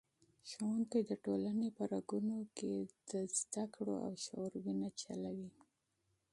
[0.45, 2.73] استاد د ټولني په رګونو کي
[3.09, 3.11] د
[3.61, 5.49] علم او شعور وینه چلوي.